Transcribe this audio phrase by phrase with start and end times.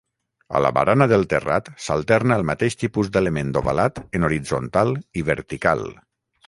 [0.59, 5.89] A la barana del terrat s'alterna el mateix tipus d'element ovalat en horitzontal i vertical.